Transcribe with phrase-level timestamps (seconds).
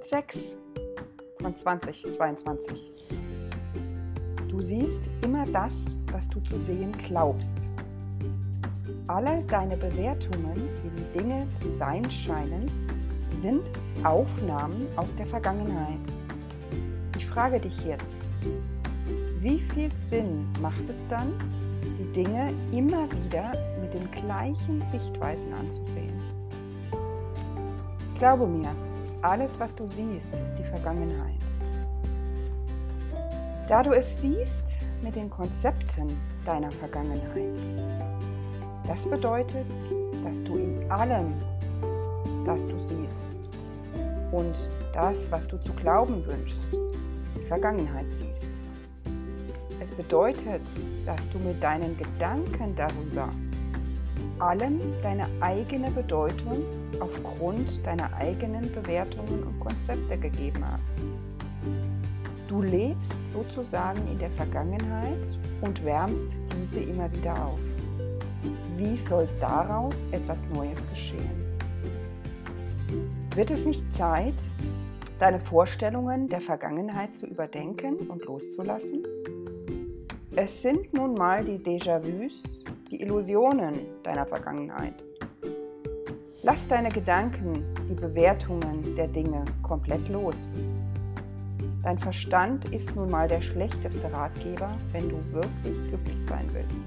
[0.00, 0.56] Impuls 6
[1.42, 2.92] von 2022.
[4.48, 5.74] Du siehst immer das,
[6.12, 7.58] was du zu sehen glaubst.
[9.08, 12.70] Alle deine Bewertungen, wie die Dinge zu sein scheinen,
[13.38, 13.62] sind
[14.02, 15.98] Aufnahmen aus der Vergangenheit.
[17.18, 18.22] Ich frage dich jetzt,
[19.40, 21.32] wie viel Sinn macht es dann,
[21.82, 26.18] die Dinge immer wieder mit den gleichen Sichtweisen anzusehen?
[28.18, 28.74] Glaube mir,
[29.22, 31.38] alles, was du siehst, ist die Vergangenheit.
[33.68, 37.58] Da du es siehst mit den Konzepten deiner Vergangenheit,
[38.86, 39.66] das bedeutet,
[40.24, 41.34] dass du in allem,
[42.44, 43.36] das du siehst
[44.32, 44.56] und
[44.92, 48.50] das, was du zu glauben wünschst, die Vergangenheit siehst.
[49.80, 50.62] Es bedeutet,
[51.06, 53.28] dass du mit deinen Gedanken darüber
[54.38, 56.64] allem deine eigene Bedeutung
[57.00, 60.94] aufgrund deiner eigenen Bewertungen und Konzepte gegeben hast.
[62.48, 65.18] Du lebst sozusagen in der Vergangenheit
[65.60, 66.28] und wärmst
[66.60, 67.60] diese immer wieder auf.
[68.76, 71.40] Wie soll daraus etwas Neues geschehen?
[73.34, 74.34] Wird es nicht Zeit,
[75.18, 79.04] deine Vorstellungen der Vergangenheit zu überdenken und loszulassen?
[80.34, 84.94] Es sind nun mal die Déjà-vus, die Illusionen deiner Vergangenheit.
[86.42, 90.54] Lass deine Gedanken, die Bewertungen der Dinge komplett los.
[91.82, 96.86] Dein Verstand ist nun mal der schlechteste Ratgeber, wenn du wirklich glücklich sein willst.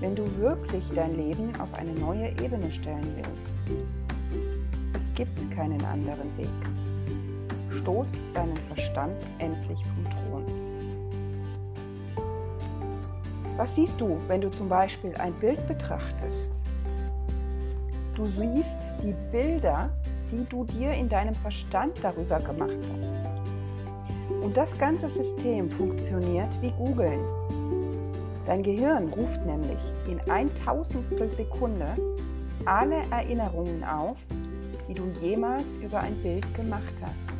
[0.00, 3.58] Wenn du wirklich dein Leben auf eine neue Ebene stellen willst.
[4.96, 7.80] Es gibt keinen anderen Weg.
[7.80, 10.44] Stoß deinen Verstand endlich vom Thron.
[13.56, 16.65] Was siehst du, wenn du zum Beispiel ein Bild betrachtest?
[18.16, 19.90] Du siehst die Bilder,
[20.32, 23.12] die du dir in deinem Verstand darüber gemacht hast.
[24.42, 27.20] Und das ganze System funktioniert wie Googeln.
[28.46, 29.78] Dein Gehirn ruft nämlich
[30.08, 31.94] in ein Tausendstel Sekunde
[32.64, 34.16] alle Erinnerungen auf,
[34.88, 37.30] die du jemals über ein Bild gemacht hast.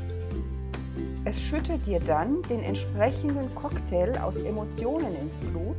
[1.25, 5.77] Es schüttet dir dann den entsprechenden Cocktail aus Emotionen ins Blut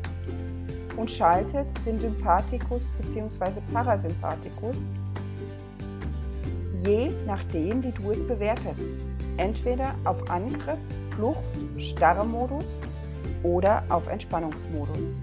[0.98, 3.62] und schaltet den Sympathikus bzw.
[3.72, 4.78] Parasympathikus
[6.88, 8.90] je nachdem, wie du es bewertest.
[9.38, 10.80] Entweder auf Angriff,
[11.12, 11.44] Flucht,
[11.78, 12.66] Starremodus
[13.44, 15.18] oder auf Entspannungsmodus.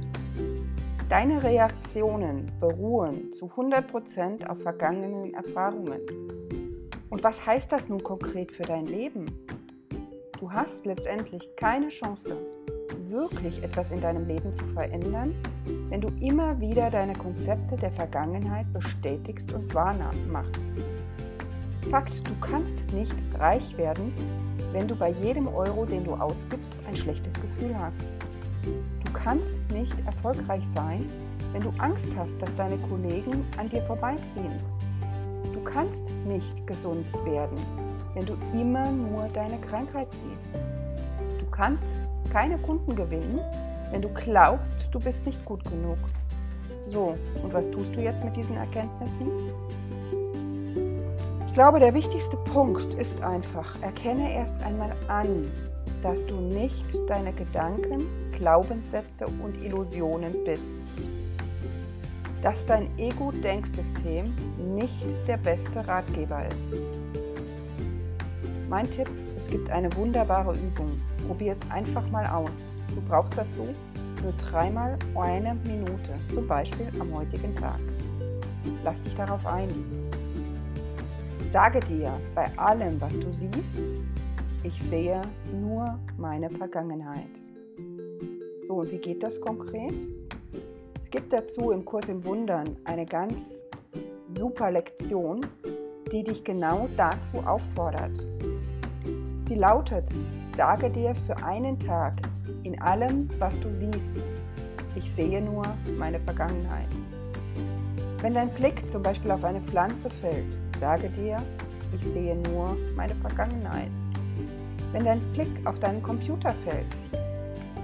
[1.09, 6.01] Deine Reaktionen beruhen zu 100% auf vergangenen Erfahrungen.
[7.11, 9.27] Und was heißt das nun konkret für dein Leben?
[10.41, 12.37] Du hast letztendlich keine Chance,
[13.09, 15.35] wirklich etwas in deinem Leben zu verändern,
[15.89, 20.65] wenn du immer wieder deine Konzepte der Vergangenheit bestätigst und wahrmachst.
[21.91, 24.13] Fakt, du kannst nicht reich werden,
[24.73, 28.05] wenn du bei jedem Euro, den du ausgibst, ein schlechtes Gefühl hast.
[28.63, 31.07] Du kannst nicht erfolgreich sein,
[31.53, 34.59] wenn du Angst hast, dass deine Kollegen an dir vorbeiziehen.
[35.53, 37.59] Du kannst nicht gesund werden,
[38.15, 40.53] wenn du immer nur deine Krankheit siehst.
[41.39, 41.87] Du kannst
[42.35, 43.39] keine Kunden gewinnen,
[43.93, 45.99] wenn du glaubst, du bist nicht gut genug.
[46.91, 49.29] So, und was tust du jetzt mit diesen Erkenntnissen?
[51.47, 55.49] Ich glaube, der wichtigste Punkt ist einfach, erkenne erst einmal an,
[56.03, 58.03] dass du nicht deine Gedanken,
[58.33, 60.81] Glaubenssätze und Illusionen bist.
[62.43, 64.35] Dass dein Ego-Denksystem
[64.75, 66.73] nicht der beste Ratgeber ist.
[68.69, 69.09] Mein Tipp,
[69.45, 70.99] es gibt eine wunderbare Übung.
[71.27, 72.65] Probier es einfach mal aus.
[72.95, 73.69] Du brauchst dazu
[74.23, 77.79] nur dreimal eine Minute, zum Beispiel am heutigen Tag.
[78.83, 79.69] Lass dich darauf ein.
[81.51, 83.83] Sage dir bei allem, was du siehst,
[84.63, 85.21] ich sehe
[85.53, 87.29] nur meine Vergangenheit.
[88.67, 89.93] So, und wie geht das konkret?
[91.03, 93.63] Es gibt dazu im Kurs im Wundern eine ganz
[94.35, 95.43] super Lektion,
[96.11, 98.34] die dich genau dazu auffordert.
[99.47, 100.05] Sie lautet,
[100.57, 102.15] sage dir für einen Tag
[102.63, 104.17] in allem, was du siehst,
[104.97, 105.65] ich sehe nur
[105.99, 106.89] meine Vergangenheit.
[108.23, 110.47] Wenn dein Blick zum Beispiel auf eine Pflanze fällt,
[110.81, 111.43] sage dir,
[111.93, 113.91] ich sehe nur meine Vergangenheit.
[114.93, 116.87] Wenn dein Blick auf deinen Computer fällt,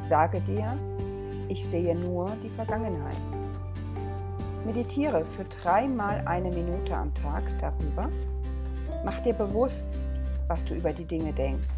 [0.08, 0.78] sage dir,
[1.48, 3.16] ich sehe nur die Vergangenheit.
[4.64, 8.08] Meditiere für dreimal eine Minute am Tag darüber.
[9.04, 9.98] Mach dir bewusst,
[10.50, 11.68] was du über die Dinge denkst,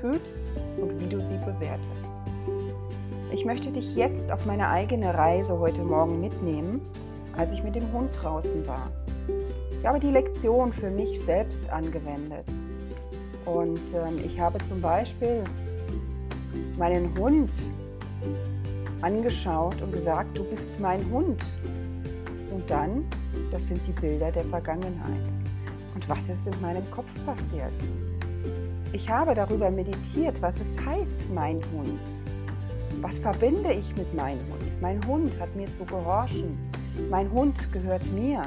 [0.00, 0.40] fühlst
[0.80, 2.10] und wie du sie bewertest.
[3.30, 6.80] Ich möchte dich jetzt auf meine eigene Reise heute Morgen mitnehmen,
[7.36, 8.90] als ich mit dem Hund draußen war.
[9.78, 12.46] Ich habe die Lektion für mich selbst angewendet.
[13.44, 15.44] Und ähm, ich habe zum Beispiel
[16.78, 17.50] meinen Hund
[19.02, 21.44] angeschaut und gesagt, du bist mein Hund.
[22.50, 23.04] Und dann,
[23.52, 25.20] das sind die Bilder der Vergangenheit.
[25.96, 27.72] Und was ist in meinem Kopf passiert?
[28.92, 31.98] Ich habe darüber meditiert, was es heißt, mein Hund.
[33.00, 34.82] Was verbinde ich mit meinem Hund?
[34.82, 36.58] Mein Hund hat mir zu gehorchen.
[37.08, 38.42] Mein Hund gehört mir.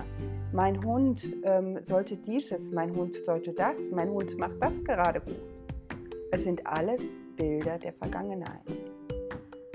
[0.54, 5.42] Mein Hund ähm, sollte dieses, mein Hund sollte das, mein Hund macht das gerade gut.
[6.32, 8.62] Es sind alles Bilder der Vergangenheit.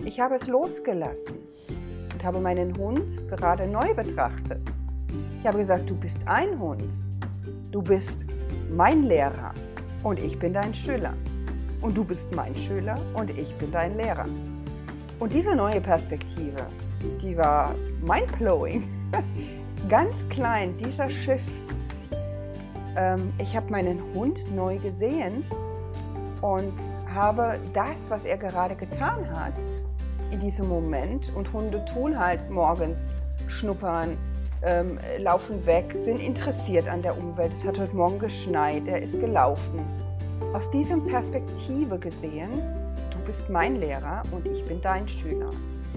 [0.05, 1.39] Ich habe es losgelassen
[2.13, 4.61] und habe meinen Hund gerade neu betrachtet.
[5.41, 6.89] Ich habe gesagt, du bist ein Hund.
[7.75, 8.25] Du bist
[8.71, 9.51] mein Lehrer
[10.05, 11.13] und ich bin dein Schüler.
[11.81, 14.27] Und du bist mein Schüler und ich bin dein Lehrer.
[15.19, 16.69] Und diese neue Perspektive,
[17.21, 17.75] die war
[18.07, 18.85] mind-blowing.
[19.89, 21.43] Ganz klein, dieser Shift.
[22.97, 25.45] Ähm, ich habe meinen Hund neu gesehen
[26.43, 26.75] und
[27.13, 29.55] habe das, was er gerade getan hat,
[30.31, 33.09] in diesem Moment, und Hunde tun halt morgens
[33.49, 34.17] schnuppern,
[34.65, 37.53] ähm, laufen weg, sind interessiert an der Umwelt.
[37.53, 39.85] Es hat heute Morgen geschneit, er ist gelaufen.
[40.53, 42.51] Aus diesem Perspektive gesehen,
[43.11, 45.51] du bist mein Lehrer und ich bin dein Schüler.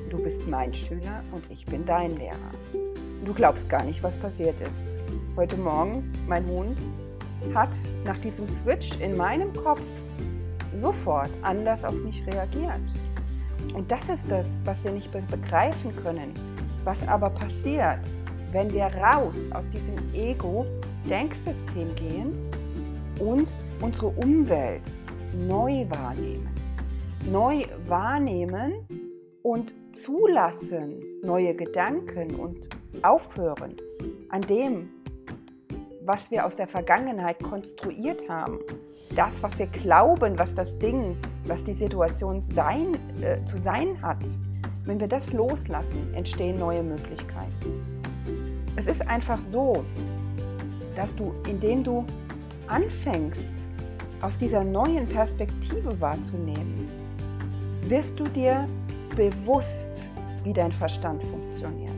[0.10, 2.52] Du bist mein Schüler und ich bin dein Lehrer.
[3.26, 4.88] Du glaubst gar nicht, was passiert ist.
[5.36, 6.78] Heute Morgen, mein Hund
[7.54, 7.70] hat
[8.06, 9.82] nach diesem Switch in meinem Kopf
[10.80, 12.82] sofort anders auf mich reagiert.
[13.74, 16.34] Und das ist das, was wir nicht begreifen können.
[16.84, 18.00] Was aber passiert,
[18.52, 22.34] wenn wir raus aus diesem Ego-Denksystem gehen
[23.20, 23.48] und
[23.82, 24.82] unsere Umwelt
[25.48, 26.50] neu wahrnehmen.
[27.30, 28.74] Neu wahrnehmen
[29.44, 32.70] und zulassen neue Gedanken und
[33.02, 33.76] aufhören
[34.30, 34.90] an dem,
[36.06, 38.60] was wir aus der Vergangenheit konstruiert haben,
[39.16, 44.26] das, was wir glauben, was das Ding, was die Situation sein, äh, zu sein hat,
[44.86, 47.97] wenn wir das loslassen, entstehen neue Möglichkeiten.
[48.78, 49.84] Es ist einfach so,
[50.96, 52.06] dass du, indem du
[52.68, 53.52] anfängst,
[54.22, 56.88] aus dieser neuen Perspektive wahrzunehmen,
[57.88, 58.68] wirst du dir
[59.16, 59.92] bewusst,
[60.44, 61.92] wie dein Verstand funktioniert.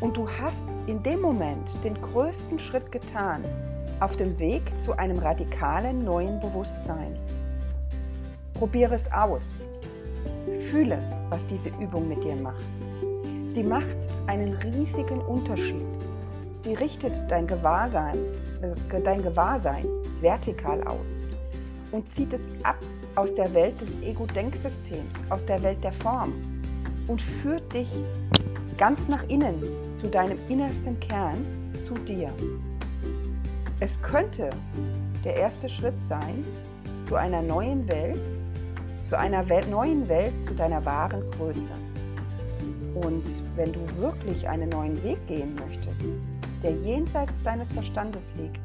[0.00, 3.42] Und du hast in dem Moment den größten Schritt getan
[4.00, 7.18] auf dem Weg zu einem radikalen neuen Bewusstsein.
[8.54, 9.62] Probiere es aus.
[10.70, 10.98] Fühle,
[11.30, 12.64] was diese Übung mit dir macht.
[13.54, 13.86] Sie macht
[14.28, 15.84] einen riesigen Unterschied.
[16.60, 18.18] Sie richtet dein Gewahrsein,
[18.62, 19.86] äh, dein Gewahrsein
[20.20, 21.16] vertikal aus
[21.92, 22.78] und zieht es ab
[23.14, 26.32] aus der Welt des Ego-Denksystems, aus der Welt der Form
[27.08, 27.88] und führt dich
[28.76, 29.60] ganz nach innen,
[29.94, 31.44] zu deinem innersten Kern,
[31.84, 32.30] zu dir.
[33.80, 34.50] Es könnte
[35.24, 36.44] der erste Schritt sein
[37.08, 38.20] zu einer neuen Welt,
[39.08, 41.87] zu einer Welt, neuen Welt, zu deiner wahren Größe.
[43.04, 43.24] Und
[43.56, 46.04] wenn du wirklich einen neuen Weg gehen möchtest,
[46.62, 48.60] der jenseits deines Verstandes liegt,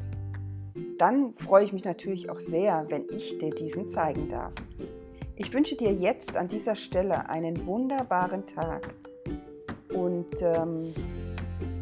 [0.98, 4.52] dann freue ich mich natürlich auch sehr, wenn ich dir diesen zeigen darf.
[5.36, 8.94] Ich wünsche dir jetzt an dieser Stelle einen wunderbaren Tag
[9.92, 10.80] und ähm,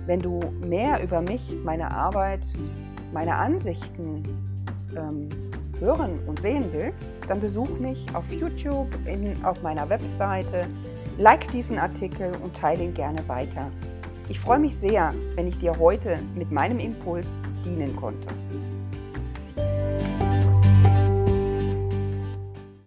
[0.07, 2.45] wenn du mehr über mich, meine Arbeit,
[3.13, 4.25] meine Ansichten
[4.97, 5.29] ähm,
[5.79, 10.67] hören und sehen willst, dann besuch mich auf YouTube, in, auf meiner Webseite,
[11.19, 13.71] like diesen Artikel und teile ihn gerne weiter.
[14.29, 17.27] Ich freue mich sehr, wenn ich dir heute mit meinem Impuls
[17.65, 18.29] dienen konnte.